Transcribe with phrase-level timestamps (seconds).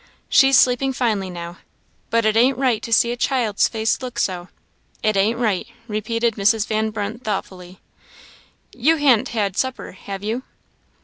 [0.29, 1.59] She's sleeping finely now;
[2.09, 4.47] but it ain't right to see a child's face look so
[5.03, 6.65] it ain't right," repeated Mrs.
[6.65, 7.79] Van Brunt, thoughtfully;
[8.73, 10.41] "You han't had supper, have you?"